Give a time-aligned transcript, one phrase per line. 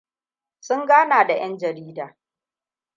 [0.61, 2.17] Sun gana da ƴan jarida.